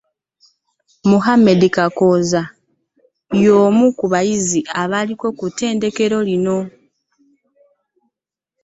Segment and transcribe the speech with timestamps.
[1.25, 2.41] Hamdan Kakooza,
[3.43, 6.57] y'omu ku bayizi abaaliko ku ttendekero lino